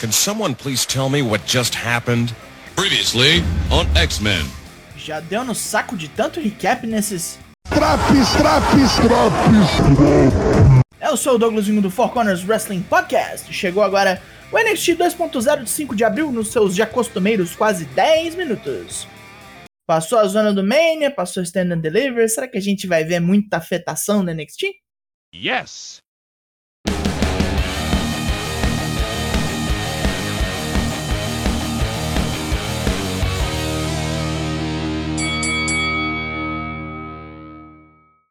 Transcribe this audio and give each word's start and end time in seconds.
Can 0.00 0.12
someone 0.12 0.54
please 0.54 0.86
tell 0.86 1.10
me 1.10 1.20
what 1.20 1.44
just 1.44 1.74
happened? 1.74 2.34
Previously 2.74 3.44
on 3.70 3.86
X-Men. 3.94 4.46
Já 4.96 5.20
deu 5.20 5.44
no 5.44 5.54
saco 5.54 5.94
de 5.94 6.08
tanto 6.08 6.40
recap 6.40 6.86
nesses. 6.86 7.38
Traps, 7.68 8.32
traps, 8.38 8.94
traps. 8.96 10.80
Eu 11.02 11.18
sou 11.18 11.34
o 11.34 11.38
Douglasinho 11.38 11.82
do 11.82 11.90
Four 11.90 12.12
Corners 12.12 12.42
Wrestling 12.48 12.80
Podcast. 12.80 13.52
Chegou 13.52 13.82
agora 13.82 14.22
o 14.50 14.58
NXT 14.58 14.96
2.0 14.96 15.64
de 15.64 15.68
5 15.68 15.94
de 15.94 16.02
abril 16.02 16.32
nos 16.32 16.48
seus 16.48 16.74
já 16.74 16.86
costumeiros 16.86 17.54
quase 17.54 17.84
10 17.84 18.36
minutos. 18.36 19.06
Passou 19.86 20.18
a 20.18 20.26
zona 20.26 20.54
do 20.54 20.64
Mania, 20.64 21.10
passou 21.10 21.42
o 21.42 21.44
Stand 21.44 21.74
and 21.74 21.80
Deliver. 21.80 22.26
Será 22.30 22.48
que 22.48 22.56
a 22.56 22.62
gente 22.62 22.86
vai 22.86 23.04
ver 23.04 23.20
muita 23.20 23.58
afetação 23.58 24.22
no 24.22 24.32
NXT? 24.32 24.64
Yes. 25.34 26.00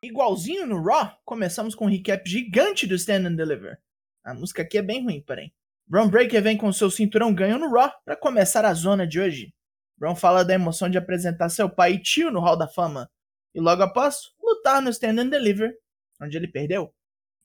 Igualzinho 0.10 0.66
no 0.66 0.82
Raw, 0.82 1.16
começamos 1.24 1.76
com 1.76 1.86
um 1.86 1.90
recap 1.90 2.28
gigante 2.28 2.88
do 2.88 2.96
Stand 2.96 3.28
and 3.28 3.36
Deliver. 3.36 3.78
A 4.24 4.34
música 4.34 4.64
aqui 4.64 4.80
é 4.80 4.82
bem 4.82 5.04
ruim, 5.04 5.22
porém. 5.22 5.54
Braun 5.86 6.10
Breaker 6.10 6.42
vem 6.42 6.58
com 6.58 6.74
seu 6.74 6.90
cinturão 6.90 7.32
ganho 7.32 7.60
no 7.60 7.70
Raw 7.70 7.92
para 8.04 8.16
começar 8.16 8.66
a 8.66 8.74
zona 8.74 9.06
de 9.06 9.20
hoje. 9.20 9.54
Braun 10.00 10.16
fala 10.16 10.44
da 10.44 10.56
emoção 10.56 10.90
de 10.90 10.98
apresentar 10.98 11.50
seu 11.50 11.70
pai 11.70 11.94
e 11.94 12.02
tio 12.02 12.32
no 12.32 12.40
Hall 12.40 12.58
da 12.58 12.68
Fama, 12.68 13.08
e 13.54 13.60
logo 13.60 13.84
após, 13.84 14.32
lutar 14.42 14.82
no 14.82 14.90
Stand 14.90 15.22
and 15.22 15.30
Deliver, 15.30 15.78
onde 16.20 16.36
ele 16.36 16.48
perdeu. 16.48 16.92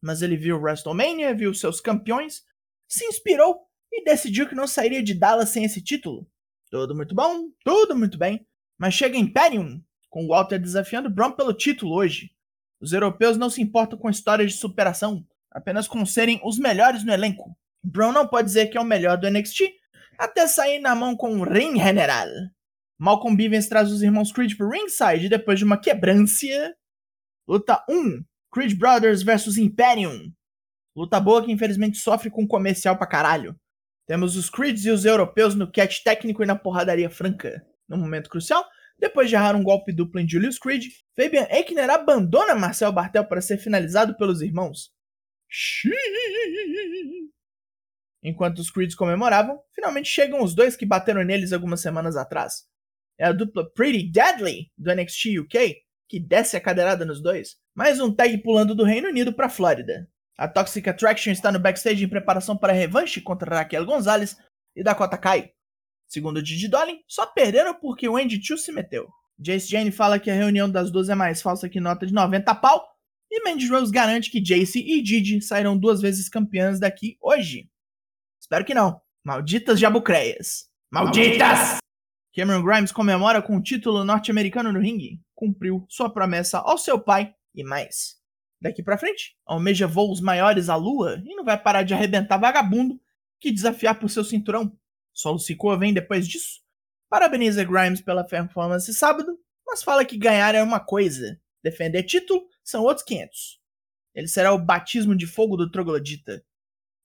Mas 0.01 0.23
ele 0.23 0.37
viu 0.37 0.59
WrestleMania, 0.59 1.34
viu 1.34 1.52
seus 1.52 1.82
campeões, 1.82 2.45
se 2.88 3.04
inspirou 3.04 3.60
e 3.92 4.02
decidiu 4.04 4.48
que 4.48 4.54
não 4.54 4.66
sairia 4.66 5.02
de 5.02 5.12
Dallas 5.12 5.51
sem 5.51 5.65
esse 5.66 5.82
título. 5.82 6.26
Tudo 6.70 6.95
muito 6.95 7.15
bom, 7.15 7.51
tudo 7.62 7.95
muito 7.95 8.16
bem, 8.16 8.46
mas 8.78 8.95
chega 8.95 9.18
Imperium, 9.18 9.82
com 10.09 10.26
Walter 10.26 10.59
desafiando 10.59 11.10
Braun 11.10 11.32
pelo 11.32 11.52
título 11.52 11.95
hoje. 11.95 12.34
Os 12.85 12.93
europeus 12.93 13.38
não 13.38 13.49
se 13.49 13.63
importam 13.63 13.99
com 13.99 14.10
histórias 14.10 14.52
de 14.52 14.59
superação, 14.59 15.27
apenas 15.51 15.88
com 15.88 16.04
serem 16.04 16.38
os 16.45 16.59
melhores 16.59 17.02
no 17.02 17.15
elenco. 17.15 17.57
Braun 17.82 18.13
não 18.13 18.29
pode 18.29 18.49
dizer 18.49 18.66
que 18.66 18.77
é 18.77 18.80
o 18.80 18.85
melhor 18.85 19.16
do 19.16 19.27
NXT, 19.27 19.73
até 20.18 20.46
sair 20.46 20.80
na 20.80 20.95
mão 20.95 21.16
com 21.16 21.40
o 21.40 21.45
Ring 21.45 21.79
General. 21.79 22.29
Malcolm 22.99 23.35
Bivens 23.35 23.68
traz 23.71 23.90
os 23.90 24.02
irmãos 24.02 24.30
Creed 24.30 24.55
pro 24.55 24.68
ringside 24.68 25.30
depois 25.30 25.59
de 25.59 25.65
uma 25.65 25.79
quebrância. 25.79 26.77
Luta 27.49 27.82
1: 27.88 28.23
Creed 28.52 28.74
Brothers 28.79 29.23
vs 29.23 29.57
Imperium. 29.57 30.30
Luta 30.95 31.18
boa 31.18 31.43
que 31.43 31.51
infelizmente 31.51 31.96
sofre 31.96 32.29
com 32.29 32.46
comercial 32.46 32.99
pra 32.99 33.07
caralho. 33.07 33.59
Temos 34.07 34.37
os 34.37 34.51
Creeds 34.51 34.85
e 34.85 34.90
os 34.90 35.07
europeus 35.07 35.55
no 35.55 35.73
catch 35.73 36.02
técnico 36.02 36.43
e 36.43 36.46
na 36.46 36.55
porradaria 36.55 37.09
franca. 37.09 37.66
No 37.88 37.96
momento 37.96 38.29
crucial, 38.29 38.62
depois 38.98 39.28
de 39.28 39.34
errar 39.34 39.54
um 39.54 39.62
golpe 39.62 39.92
duplo 39.92 40.20
em 40.20 40.28
Julius 40.28 40.59
Creed, 40.59 40.84
Fabian 41.16 41.46
Eichner 41.50 41.90
abandona 41.90 42.54
Marcel 42.54 42.92
Bartel 42.92 43.24
para 43.24 43.40
ser 43.40 43.59
finalizado 43.59 44.16
pelos 44.16 44.40
irmãos. 44.40 44.90
Xiii. 45.48 45.92
Enquanto 48.22 48.59
os 48.59 48.70
Creeds 48.70 48.95
comemoravam, 48.95 49.60
finalmente 49.74 50.09
chegam 50.09 50.42
os 50.42 50.54
dois 50.54 50.76
que 50.76 50.87
bateram 50.87 51.22
neles 51.22 51.52
algumas 51.52 51.80
semanas 51.80 52.16
atrás. 52.16 52.65
É 53.18 53.26
a 53.26 53.32
dupla 53.32 53.70
Pretty 53.74 54.10
Deadly 54.10 54.72
do 54.78 54.95
NXT 54.95 55.38
UK 55.40 55.84
que 56.09 56.18
desce 56.18 56.56
a 56.56 56.60
cadeirada 56.60 57.04
nos 57.04 57.22
dois. 57.22 57.56
Mais 57.74 58.00
um 58.00 58.15
tag 58.15 58.38
pulando 58.38 58.74
do 58.74 58.84
Reino 58.84 59.09
Unido 59.09 59.32
para 59.32 59.48
Flórida. 59.48 60.09
A 60.37 60.48
Toxic 60.48 60.88
Attraction 60.88 61.32
está 61.32 61.52
no 61.52 61.59
backstage 61.59 62.04
em 62.04 62.09
preparação 62.09 62.56
para 62.56 62.72
a 62.72 62.76
revanche 62.76 63.20
contra 63.20 63.56
Raquel 63.56 63.84
Gonzalez 63.84 64.37
e 64.75 64.82
Dakota 64.82 65.16
Kai. 65.16 65.53
Segundo 66.06 66.43
Didi 66.43 66.69
Dolin, 66.69 66.99
só 67.09 67.27
perderam 67.27 67.75
porque 67.75 68.09
o 68.09 68.16
Andy 68.16 68.41
Chu 68.43 68.56
se 68.56 68.71
meteu. 68.72 69.09
Jace 69.38 69.69
Jane 69.69 69.91
fala 69.91 70.19
que 70.19 70.31
a 70.31 70.34
reunião 70.34 70.71
das 70.71 70.91
duas 70.91 71.09
é 71.09 71.15
mais 71.15 71.43
falsa 71.43 71.69
que 71.69 71.81
nota 71.81 72.06
de 72.06 72.12
90 72.12 72.55
pau. 72.56 72.87
E 73.31 73.43
Mandy 73.43 73.67
Rose 73.69 73.91
garante 73.91 74.31
que 74.31 74.41
Jace 74.41 74.78
e 74.78 75.03
Didi 75.03 75.41
sairão 75.41 75.77
duas 75.77 76.01
vezes 76.01 76.28
campeãs 76.28 76.78
daqui 76.78 77.19
hoje. 77.21 77.69
Espero 78.41 78.65
que 78.65 78.75
não. 78.75 79.01
Malditas 79.25 79.81
jabucreias. 79.81 80.69
Malditas! 80.93 81.78
Cameron 82.34 82.62
Grimes 82.62 82.93
comemora 82.93 83.41
com 83.41 83.57
o 83.57 83.62
título 83.62 84.05
norte-americano 84.05 84.73
no 84.73 84.81
ringue. 84.81 85.21
Cumpriu 85.34 85.84
sua 85.89 86.11
promessa 86.11 86.59
ao 86.59 86.78
seu 86.78 87.01
pai 87.01 87.34
e 87.55 87.65
mais. 87.65 88.17
Daqui 88.61 88.83
pra 88.83 88.99
frente, 88.99 89.37
almeja 89.45 89.87
voos 89.87 90.21
maiores 90.21 90.69
à 90.69 90.77
lua 90.77 91.23
e 91.25 91.34
não 91.34 91.45
vai 91.45 91.61
parar 91.61 91.83
de 91.83 91.95
arrebentar 91.95 92.39
vagabundo 92.39 93.01
que 93.41 93.53
desafiar 93.53 93.99
por 93.99 94.09
seu 94.09 94.25
cinturão. 94.25 94.77
Solo 95.15 95.39
Sikoa 95.39 95.79
vem 95.79 95.95
depois 95.95 96.29
disso. 96.29 96.61
Parabeniza 97.09 97.63
Grimes 97.65 98.01
pela 98.01 98.25
performance 98.25 98.93
sábado, 98.93 99.39
mas 99.65 99.83
fala 99.83 100.05
que 100.05 100.19
ganhar 100.19 100.55
é 100.55 100.63
uma 100.63 100.81
coisa, 100.81 101.41
defender 101.63 102.03
título 102.03 102.45
são 102.63 102.83
outros 102.83 103.07
500. 103.07 103.61
Ele 104.15 104.29
será 104.29 104.53
o 104.53 104.59
batismo 104.59 105.17
de 105.17 105.27
fogo 105.27 105.57
do 105.57 105.71
troglodita. 105.71 106.45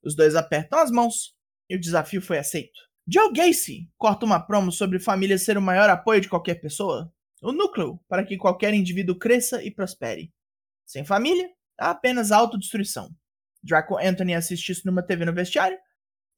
Os 0.03 0.16
dois 0.16 0.36
apertam 0.36 0.80
as 0.80 0.92
mãos 0.92 1.36
e 1.70 1.75
o 1.75 1.80
desafio 1.80 2.22
foi 2.22 2.40
aceito. 2.40 2.80
Joe 3.08 3.31
Gacy 3.31 3.90
corta 3.97 4.26
uma 4.26 4.40
promo 4.40 4.72
sobre 4.72 5.00
família 5.00 5.38
ser 5.38 5.58
o 5.58 5.62
maior 5.62 5.90
apoio 5.90 6.22
de 6.22 6.30
qualquer 6.30 6.56
pessoa, 6.56 7.12
o 7.41 7.52
núcleo 7.52 8.00
para 8.08 8.24
que 8.24 8.38
qualquer 8.38 8.74
indivíduo 8.74 9.18
cresça 9.18 9.64
e 9.64 9.72
prospere. 9.72 10.31
Sem 10.86 11.06
família, 11.06 11.50
há 11.80 11.91
apenas 11.91 12.31
autodestruição. 12.31 13.09
Draco 13.64 13.97
Anthony 13.97 14.36
assiste 14.36 14.72
isso 14.72 14.84
numa 14.86 15.03
TV 15.03 15.26
no 15.26 15.34
vestiário, 15.34 15.78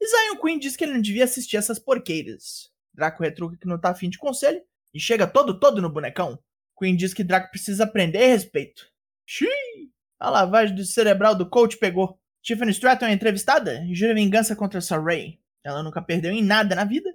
e 0.01 0.07
Zion 0.07 0.41
Queen 0.41 0.57
diz 0.57 0.75
que 0.75 0.83
ele 0.83 0.93
não 0.93 1.01
devia 1.01 1.25
assistir 1.25 1.57
essas 1.57 1.77
porqueiras. 1.77 2.71
Draco 2.91 3.21
retruca 3.21 3.55
que 3.55 3.67
não 3.67 3.79
tá 3.79 3.91
afim 3.91 4.09
de 4.09 4.17
conselho 4.17 4.59
e 4.91 4.99
chega 4.99 5.27
todo 5.27 5.59
todo 5.59 5.79
no 5.79 5.91
bonecão. 5.91 6.39
Queen 6.77 6.95
diz 6.95 7.13
que 7.13 7.23
Draco 7.23 7.51
precisa 7.51 7.83
aprender 7.83 8.25
respeito. 8.25 8.87
Xiii! 9.27 9.91
A 10.19 10.29
lavagem 10.29 10.75
do 10.75 10.83
cerebral 10.83 11.35
do 11.35 11.47
coach 11.47 11.77
pegou. 11.77 12.19
Tiffany 12.41 12.71
Stratton 12.71 13.05
é 13.05 13.13
entrevistada 13.13 13.85
e 13.85 13.93
jura 13.93 14.15
vingança 14.15 14.55
contra 14.55 14.81
Saray. 14.81 15.39
Ela 15.63 15.83
nunca 15.83 16.01
perdeu 16.01 16.31
em 16.31 16.43
nada 16.43 16.73
na 16.73 16.83
vida 16.83 17.13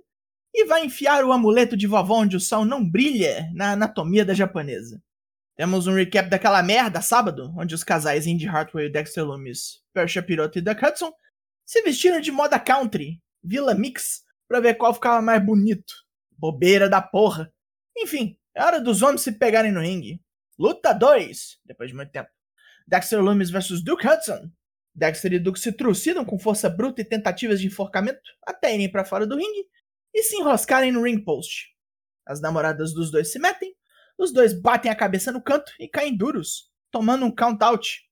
e 0.54 0.64
vai 0.64 0.84
enfiar 0.84 1.24
o 1.24 1.32
amuleto 1.32 1.76
de 1.76 1.88
vovó 1.88 2.20
onde 2.20 2.36
o 2.36 2.40
sol 2.40 2.64
não 2.64 2.88
brilha 2.88 3.50
na 3.52 3.72
anatomia 3.72 4.24
da 4.24 4.32
japonesa. 4.32 5.02
Temos 5.56 5.88
um 5.88 5.94
recap 5.94 6.30
daquela 6.30 6.62
merda 6.62 7.02
sábado, 7.02 7.52
onde 7.56 7.74
os 7.74 7.82
casais 7.82 8.26
Indy 8.26 8.46
Hartwell 8.46 8.86
e 8.86 8.92
Dexter 8.92 9.24
Loomis, 9.24 9.82
Persia 9.92 10.22
Piroto 10.22 10.58
e 10.58 10.62
Duck 10.62 10.84
Hudson 10.84 11.12
se 11.66 11.82
vestiram 11.82 12.20
de 12.20 12.30
moda 12.30 12.60
country, 12.60 13.20
Villa 13.42 13.74
Mix, 13.74 14.22
pra 14.48 14.60
ver 14.60 14.76
qual 14.76 14.94
ficava 14.94 15.20
mais 15.20 15.44
bonito. 15.44 15.92
Bobeira 16.30 16.88
da 16.88 17.02
porra. 17.02 17.52
Enfim, 17.96 18.38
é 18.54 18.62
hora 18.62 18.80
dos 18.80 19.02
homens 19.02 19.22
se 19.22 19.32
pegarem 19.32 19.72
no 19.72 19.80
ringue. 19.80 20.22
Luta 20.56 20.92
2, 20.92 21.58
depois 21.64 21.90
de 21.90 21.96
muito 21.96 22.12
tempo. 22.12 22.30
Dexter 22.86 23.20
Loomis 23.20 23.50
vs 23.50 23.82
Duke 23.82 24.06
Hudson. 24.06 24.48
Dexter 24.94 25.32
e 25.34 25.38
Duke 25.38 25.58
se 25.58 25.72
trucidam 25.72 26.24
com 26.24 26.38
força 26.38 26.70
bruta 26.70 27.02
e 27.02 27.04
tentativas 27.04 27.60
de 27.60 27.66
enforcamento 27.66 28.20
até 28.46 28.72
irem 28.72 28.90
para 28.90 29.04
fora 29.04 29.26
do 29.26 29.36
ringue 29.36 29.66
e 30.14 30.22
se 30.22 30.36
enroscarem 30.36 30.92
no 30.92 31.02
ring 31.02 31.22
post. 31.22 31.74
As 32.24 32.40
namoradas 32.40 32.94
dos 32.94 33.10
dois 33.10 33.30
se 33.30 33.38
metem, 33.38 33.74
os 34.16 34.32
dois 34.32 34.58
batem 34.58 34.90
a 34.90 34.96
cabeça 34.96 35.32
no 35.32 35.42
canto 35.42 35.72
e 35.78 35.88
caem 35.88 36.16
duros, 36.16 36.70
tomando 36.90 37.26
um 37.26 37.34
count 37.34 37.62
out. 37.62 38.08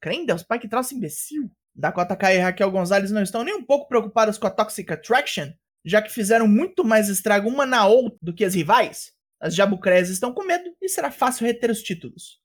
Crê 0.00 0.24
Deus, 0.24 0.42
pai 0.42 0.58
que 0.58 0.68
troço 0.68 0.94
imbecil. 0.94 1.50
Dakota 1.74 2.16
Kai 2.16 2.36
e 2.36 2.40
Raquel 2.40 2.70
Gonzalez 2.70 3.10
não 3.10 3.22
estão 3.22 3.42
nem 3.42 3.54
um 3.54 3.64
pouco 3.64 3.88
preocupadas 3.88 4.38
com 4.38 4.46
a 4.46 4.50
Toxic 4.50 4.90
Attraction, 4.92 5.52
já 5.84 6.02
que 6.02 6.12
fizeram 6.12 6.46
muito 6.46 6.84
mais 6.84 7.08
estrago 7.08 7.48
uma 7.48 7.64
na 7.64 7.86
outra 7.86 8.18
do 8.20 8.34
que 8.34 8.44
as 8.44 8.54
rivais. 8.54 9.12
As 9.40 9.54
jabucrés 9.54 10.08
estão 10.08 10.32
com 10.32 10.44
medo 10.44 10.74
e 10.80 10.88
será 10.88 11.10
fácil 11.10 11.46
reter 11.46 11.70
os 11.70 11.82
títulos. 11.82 12.40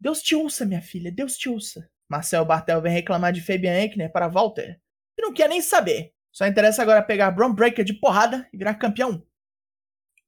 Deus 0.00 0.20
te 0.20 0.34
ouça, 0.34 0.66
minha 0.66 0.82
filha, 0.82 1.10
Deus 1.12 1.36
te 1.36 1.48
ouça. 1.48 1.88
Marcel 2.10 2.44
Bartel 2.44 2.82
vem 2.82 2.92
reclamar 2.92 3.32
de 3.32 3.40
Fabian 3.40 3.72
Eichner 3.72 4.12
para 4.12 4.28
Walter, 4.28 4.78
que 5.16 5.22
não 5.22 5.32
quer 5.32 5.48
nem 5.48 5.62
saber. 5.62 6.12
Só 6.30 6.46
interessa 6.46 6.82
agora 6.82 7.02
pegar 7.02 7.30
Braun 7.30 7.54
Breaker 7.54 7.84
de 7.84 7.94
porrada 7.94 8.48
e 8.52 8.56
virar 8.56 8.74
campeão. 8.74 9.24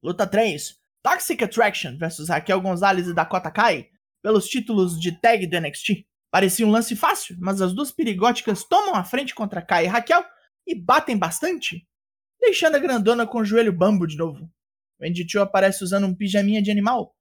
Luta 0.02 0.26
3. 0.26 0.78
Toxic 1.02 1.42
Attraction 1.44 1.98
vs 1.98 2.28
Raquel 2.28 2.60
Gonzalez 2.60 3.08
e 3.08 3.14
Dakota 3.14 3.50
Kai 3.50 3.90
pelos 4.22 4.48
títulos 4.48 4.98
de 4.98 5.12
tag 5.20 5.46
do 5.46 5.60
NXT. 5.60 6.06
Parecia 6.34 6.66
um 6.66 6.70
lance 6.72 6.96
fácil, 6.96 7.36
mas 7.38 7.60
as 7.60 7.72
duas 7.72 7.92
perigóticas 7.92 8.64
tomam 8.64 8.96
a 8.96 9.04
frente 9.04 9.32
contra 9.32 9.62
Kai 9.62 9.84
e 9.84 9.86
Raquel 9.86 10.24
e 10.66 10.74
batem 10.74 11.16
bastante, 11.16 11.86
deixando 12.40 12.74
a 12.74 12.80
grandona 12.80 13.24
com 13.24 13.38
o 13.38 13.44
joelho 13.44 13.72
bambo 13.72 14.04
de 14.04 14.16
novo. 14.16 14.50
Wendy 15.00 15.24
Cho 15.30 15.42
aparece 15.42 15.84
usando 15.84 16.08
um 16.08 16.12
pijaminha 16.12 16.60
de 16.60 16.72
animal, 16.72 17.14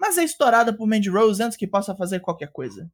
mas 0.00 0.18
é 0.18 0.22
estourada 0.22 0.72
por 0.72 0.86
Mandy 0.86 1.10
Rose 1.10 1.42
antes 1.42 1.58
que 1.58 1.66
possa 1.66 1.96
fazer 1.96 2.20
qualquer 2.20 2.52
coisa. 2.52 2.88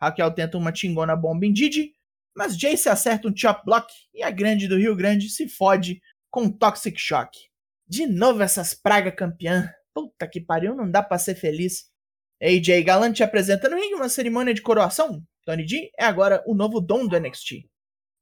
Raquel 0.00 0.30
tenta 0.30 0.56
uma 0.56 0.70
tingona 0.70 1.16
bomba 1.16 1.44
em 1.44 1.52
Didi, 1.52 1.92
mas 2.32 2.56
Jace 2.56 2.88
acerta 2.88 3.26
um 3.26 3.36
chop 3.36 3.64
block 3.64 3.92
e 4.14 4.22
a 4.22 4.30
grande 4.30 4.68
do 4.68 4.78
Rio 4.78 4.94
Grande 4.94 5.28
se 5.28 5.48
fode 5.48 6.00
com 6.30 6.42
um 6.42 6.52
Toxic 6.52 7.00
Shock. 7.00 7.36
De 7.84 8.06
novo 8.06 8.44
essas 8.44 8.74
praga 8.74 9.10
campeã. 9.10 9.68
Puta 9.92 10.28
que 10.28 10.40
pariu, 10.40 10.76
não 10.76 10.88
dá 10.88 11.02
pra 11.02 11.18
ser 11.18 11.34
feliz. 11.34 11.90
AJ 12.42 12.84
Galante 12.84 13.22
apresenta 13.22 13.68
no 13.68 13.76
ringue 13.76 13.94
uma 13.94 14.08
cerimônia 14.08 14.52
de 14.52 14.62
coroação. 14.62 15.22
Tony 15.44 15.64
D 15.64 15.90
é 15.98 16.04
agora 16.04 16.42
o 16.46 16.54
novo 16.54 16.80
dono 16.80 17.08
do 17.08 17.18
NXT. 17.18 17.68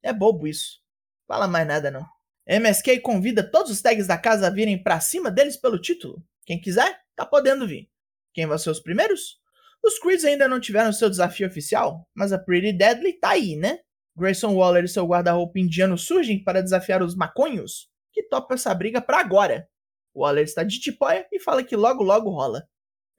É 0.03 0.13
bobo 0.13 0.47
isso. 0.47 0.79
Fala 1.27 1.47
mais 1.47 1.67
nada 1.67 1.91
não. 1.91 2.05
MSK 2.47 2.99
convida 2.99 3.43
todos 3.43 3.71
os 3.71 3.81
tags 3.81 4.05
da 4.05 4.17
casa 4.17 4.47
a 4.47 4.51
virem 4.51 4.81
pra 4.81 4.99
cima 4.99 5.31
deles 5.31 5.57
pelo 5.57 5.81
título. 5.81 6.23
Quem 6.45 6.61
quiser, 6.61 7.01
tá 7.15 7.25
podendo 7.25 7.67
vir. 7.67 7.89
Quem 8.33 8.45
vai 8.45 8.59
ser 8.59 8.69
os 8.69 8.79
primeiros? 8.79 9.39
Os 9.83 9.99
Creeds 9.99 10.25
ainda 10.25 10.47
não 10.47 10.59
tiveram 10.59 10.93
seu 10.93 11.09
desafio 11.09 11.47
oficial, 11.47 12.07
mas 12.13 12.31
a 12.31 12.37
Pretty 12.39 12.73
Deadly 12.73 13.13
tá 13.13 13.29
aí, 13.29 13.55
né? 13.55 13.79
Grayson 14.15 14.53
Waller 14.55 14.83
e 14.83 14.87
seu 14.87 15.05
guarda-roupa 15.05 15.59
indiano 15.59 15.97
surgem 15.97 16.43
para 16.43 16.61
desafiar 16.61 17.03
os 17.03 17.15
maconhos, 17.15 17.89
que 18.13 18.23
topam 18.23 18.55
essa 18.55 18.73
briga 18.73 19.01
pra 19.01 19.19
agora. 19.19 19.67
Waller 20.15 20.43
está 20.43 20.63
de 20.63 20.79
tipóia 20.79 21.27
e 21.31 21.39
fala 21.39 21.63
que 21.63 21.75
logo 21.75 22.03
logo 22.03 22.29
rola. 22.29 22.67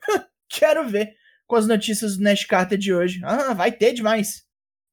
Quero 0.49 0.89
ver 0.89 1.15
com 1.47 1.57
as 1.57 1.67
notícias 1.67 2.17
do 2.17 2.23
Nash 2.23 2.45
Carter 2.45 2.79
de 2.79 2.93
hoje. 2.93 3.21
Ah, 3.25 3.55
vai 3.55 3.73
ter 3.73 3.93
demais. 3.93 4.45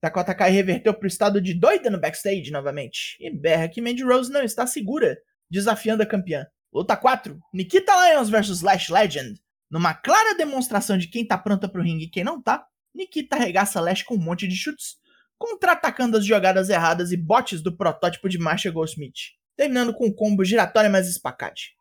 Dakota 0.02 0.36
Kai 0.36 0.52
reverteu 0.52 0.94
pro 0.94 1.08
estado 1.08 1.40
de 1.40 1.54
doida 1.54 1.90
no 1.90 2.00
backstage 2.00 2.52
novamente 2.52 3.18
e 3.20 3.30
berra 3.30 3.70
que 3.70 3.82
Mandy 3.82 4.04
Rose 4.04 4.32
não 4.32 4.44
está 4.44 4.68
segura, 4.68 5.18
desafiando 5.50 6.04
a 6.04 6.06
campeã. 6.06 6.46
Luta 6.74 6.98
4: 6.98 7.40
Nikita 7.54 7.94
Lyons 7.96 8.30
vs 8.30 8.62
Lash 8.62 8.90
Legend. 8.90 9.40
Numa 9.72 9.94
clara 9.94 10.36
demonstração 10.36 10.98
de 10.98 11.08
quem 11.08 11.26
tá 11.26 11.38
pronta 11.38 11.70
pro 11.70 11.82
ringue 11.82 12.06
e 12.06 12.10
quem 12.10 12.24
não 12.24 12.42
tá, 12.42 12.66
Nikita 12.94 13.38
arregaça 13.38 13.80
Lash 13.80 14.04
com 14.04 14.16
um 14.16 14.22
monte 14.22 14.48
de 14.48 14.56
chutes, 14.56 14.98
contra-atacando 15.38 16.18
as 16.18 16.26
jogadas 16.26 16.70
erradas 16.70 17.12
e 17.12 17.18
botes 17.18 17.62
do 17.62 17.76
protótipo 17.76 18.30
de 18.30 18.38
Marcia 18.38 18.72
Goldsmith, 18.72 19.32
terminando 19.56 19.94
com 19.94 20.08
um 20.08 20.14
combo 20.14 20.44
giratório 20.44 20.92
mais 20.92 21.08
espacate. 21.08 21.72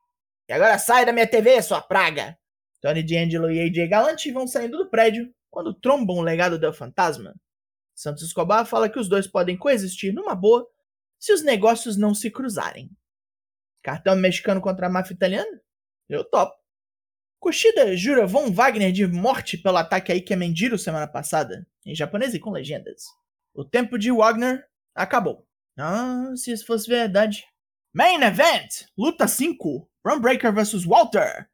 E 0.48 0.52
agora 0.52 0.78
sai 0.78 1.04
da 1.04 1.12
minha 1.12 1.26
TV, 1.26 1.60
sua 1.60 1.82
praga! 1.82 2.38
Tony 2.82 3.02
D'Angelo 3.02 3.50
e 3.50 3.60
AJ 3.60 3.88
Galante 3.88 4.32
vão 4.32 4.46
saindo 4.46 4.76
do 4.76 4.90
prédio 4.90 5.32
quando 5.48 5.72
trombam 5.72 6.16
o 6.16 6.22
legado 6.22 6.58
do 6.58 6.72
fantasma. 6.72 7.34
Santos 7.94 8.24
Escobar 8.24 8.66
fala 8.66 8.88
que 8.88 8.98
os 8.98 9.08
dois 9.08 9.26
podem 9.26 9.56
coexistir 9.56 10.12
numa 10.12 10.34
boa 10.34 10.68
se 11.18 11.32
os 11.32 11.42
negócios 11.42 11.96
não 11.96 12.12
se 12.12 12.28
cruzarem. 12.28 12.90
Cartão 13.82 14.16
mexicano 14.16 14.60
contra 14.60 14.88
a 14.88 14.90
máfia 14.90 15.14
italiana? 15.14 15.60
Eu 16.08 16.24
topo. 16.24 16.60
Kushida 17.38 17.96
jura 17.96 18.26
Von 18.26 18.50
Wagner 18.50 18.90
de 18.90 19.06
morte 19.06 19.56
pelo 19.56 19.76
ataque 19.76 20.10
a 20.10 20.16
Ike 20.16 20.34
Mendiro 20.34 20.76
semana 20.76 21.06
passada, 21.06 21.66
em 21.86 21.94
japonês 21.94 22.34
e 22.34 22.40
com 22.40 22.50
legendas. 22.50 23.04
O 23.54 23.64
tempo 23.64 23.96
de 23.96 24.10
Wagner 24.10 24.64
acabou. 24.94 25.46
Ah, 25.78 26.32
se 26.34 26.50
isso 26.52 26.66
fosse 26.66 26.88
verdade. 26.88 27.44
Main 27.92 28.22
Event! 28.22 28.86
Luta 28.96 29.28
5: 29.28 29.88
Ron 30.04 30.20
Breaker 30.20 30.52
vs 30.52 30.84
Walter. 30.84 31.51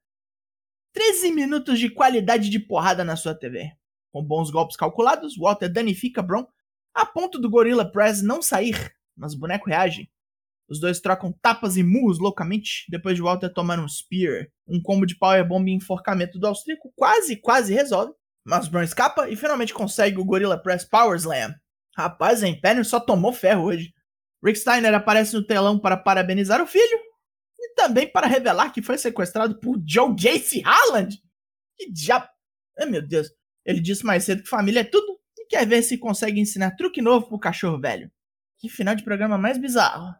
13 0.98 1.30
minutos 1.30 1.78
de 1.78 1.88
qualidade 1.88 2.50
de 2.50 2.58
porrada 2.58 3.04
na 3.04 3.14
sua 3.14 3.32
TV. 3.32 3.70
Com 4.10 4.20
bons 4.20 4.50
golpes 4.50 4.76
calculados, 4.76 5.36
Walter 5.36 5.68
danifica 5.68 6.20
Bron 6.20 6.44
a 6.92 7.06
ponto 7.06 7.38
do 7.38 7.48
Gorilla 7.48 7.88
Press 7.88 8.20
não 8.20 8.42
sair, 8.42 8.92
mas 9.16 9.32
o 9.32 9.38
boneco 9.38 9.68
reage. 9.68 10.10
Os 10.68 10.80
dois 10.80 10.98
trocam 10.98 11.32
tapas 11.40 11.76
e 11.76 11.84
murros 11.84 12.18
loucamente, 12.18 12.84
depois 12.88 13.14
de 13.14 13.22
Walter 13.22 13.48
tomar 13.48 13.78
um 13.78 13.86
Spear. 13.86 14.48
Um 14.66 14.82
combo 14.82 15.06
de 15.06 15.16
Powerbomb 15.16 15.70
e 15.70 15.72
enforcamento 15.72 16.36
do 16.36 16.48
austríaco 16.48 16.92
quase, 16.96 17.36
quase 17.36 17.72
resolve, 17.72 18.12
mas 18.44 18.66
Bron 18.66 18.82
escapa 18.82 19.30
e 19.30 19.36
finalmente 19.36 19.72
consegue 19.72 20.18
o 20.18 20.24
Gorilla 20.24 20.60
Press 20.60 20.84
Power 20.84 21.16
Slam. 21.16 21.54
Rapaz, 21.96 22.42
a 22.42 22.48
Imperium 22.48 22.82
só 22.82 22.98
tomou 22.98 23.32
ferro 23.32 23.66
hoje. 23.66 23.94
Rick 24.44 24.58
Steiner 24.58 24.94
aparece 24.94 25.36
no 25.36 25.46
telão 25.46 25.78
para 25.78 25.96
parabenizar 25.96 26.60
o 26.60 26.66
filho 26.66 27.07
também 27.78 28.10
para 28.10 28.26
revelar 28.26 28.72
que 28.72 28.82
foi 28.82 28.98
sequestrado 28.98 29.60
por 29.60 29.80
Joe 29.86 30.12
Jace 30.19 30.60
Harland. 30.64 31.22
Que 31.76 31.88
diabo. 31.88 32.28
Ai 32.76 32.86
meu 32.86 33.00
Deus. 33.00 33.30
Ele 33.64 33.80
disse 33.80 34.04
mais 34.04 34.25
cedo 34.25 34.42
que 34.42 34.48
família 34.48 34.80
é 34.80 34.84
tudo 34.84 35.16
e 35.38 35.46
quer 35.46 35.64
ver 35.64 35.82
se 35.82 35.96
consegue 35.96 36.40
ensinar 36.40 36.72
truque 36.72 37.00
novo 37.00 37.28
pro 37.28 37.38
cachorro 37.38 37.80
velho. 37.80 38.10
Que 38.58 38.69
final 38.69 38.96
de 38.96 39.04
programa 39.04 39.38
mais 39.38 39.58
bizarro. 39.58 40.12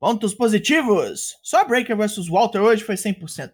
Pontos 0.00 0.34
positivos! 0.34 1.38
Só 1.40 1.64
Breaker 1.64 1.96
vs 1.96 2.28
Walter 2.28 2.60
hoje 2.60 2.82
foi 2.82 2.96
100%. 2.96 3.52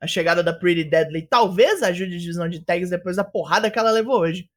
A 0.00 0.06
chegada 0.06 0.42
da 0.42 0.52
Pretty 0.52 0.84
Deadly 0.84 1.26
talvez 1.26 1.82
ajude 1.82 2.14
a 2.14 2.18
divisão 2.18 2.48
de 2.48 2.64
tags 2.64 2.88
depois 2.88 3.16
da 3.16 3.24
porrada 3.24 3.70
que 3.70 3.78
ela 3.78 3.90
levou 3.90 4.20
hoje. 4.20 4.48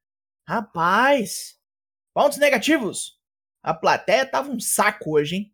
Rapaz! 0.46 1.58
Pontos 2.14 2.38
negativos! 2.38 3.18
A 3.62 3.74
plateia 3.74 4.24
tava 4.24 4.50
um 4.50 4.60
saco 4.60 5.18
hoje, 5.18 5.36
hein? 5.36 5.52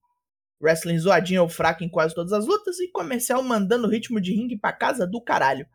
Wrestling 0.61 0.99
zoadinho 0.99 1.43
ou 1.43 1.49
fraco 1.49 1.85
em 1.85 1.89
quase 1.89 2.15
todas 2.15 2.33
as 2.33 2.47
lutas 2.47 2.79
e 2.81 2.91
comercial 2.91 3.43
mandando 3.43 3.89
ritmo 3.89 4.21
de 4.21 4.33
ringue 4.33 4.59
pra 4.59 4.73
casa 4.73 5.06
do 5.06 5.21
caralho. 5.21 5.67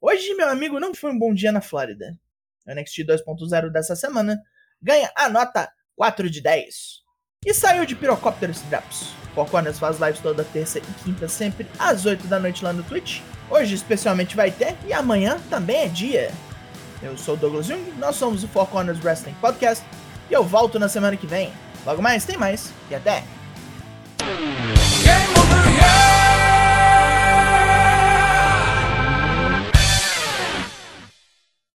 Hoje, 0.00 0.34
meu 0.34 0.48
amigo, 0.48 0.80
não 0.80 0.94
foi 0.94 1.12
um 1.12 1.18
bom 1.18 1.34
dia 1.34 1.52
na 1.52 1.60
Flórida. 1.60 2.18
O 2.66 2.74
NXT 2.74 3.00
2.0 3.00 3.70
dessa 3.70 3.94
semana 3.94 4.40
ganha 4.80 5.10
a 5.14 5.28
nota 5.28 5.70
4 5.96 6.30
de 6.30 6.40
10. 6.40 7.00
E 7.44 7.54
saiu 7.54 7.84
de 7.86 7.94
Pirocópteros 7.94 8.60
Traps. 8.62 9.08
Four 9.34 9.48
Corners 9.48 9.78
faz 9.78 9.98
lives 9.98 10.20
toda 10.20 10.44
terça 10.44 10.78
e 10.78 11.04
quinta, 11.04 11.28
sempre 11.28 11.66
às 11.78 12.04
8 12.04 12.26
da 12.26 12.38
noite 12.38 12.64
lá 12.64 12.72
no 12.72 12.82
Twitch. 12.82 13.20
Hoje, 13.48 13.74
especialmente, 13.74 14.36
vai 14.36 14.50
ter, 14.50 14.76
e 14.86 14.92
amanhã 14.92 15.40
também 15.48 15.76
é 15.78 15.88
dia. 15.88 16.30
Eu 17.02 17.16
sou 17.16 17.34
o 17.34 17.36
Douglas 17.36 17.66
Jung, 17.66 17.92
nós 17.98 18.16
somos 18.16 18.44
o 18.44 18.48
Four 18.48 18.66
Corners 18.66 19.02
Wrestling 19.02 19.34
Podcast, 19.40 19.84
e 20.28 20.34
eu 20.34 20.44
volto 20.44 20.78
na 20.78 20.88
semana 20.88 21.16
que 21.16 21.26
vem. 21.26 21.52
Logo 21.86 22.02
mais, 22.02 22.24
tem 22.24 22.36
mais, 22.36 22.72
e 22.90 22.94
até! 22.94 23.39